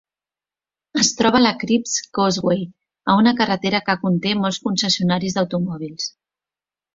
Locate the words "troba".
1.17-1.37